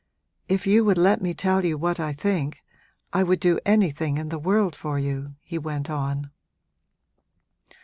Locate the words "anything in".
3.67-4.29